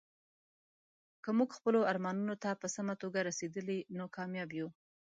که 1.23 1.29
موږ 1.37 1.49
خپلو 1.57 1.79
ارمانونو 1.91 2.35
ته 2.43 2.49
په 2.61 2.67
سمه 2.75 2.93
توګه 3.01 3.19
رسیدلي، 3.29 3.79
نو 3.97 4.05
کامیاب 4.17 4.49
یو. 4.59 4.67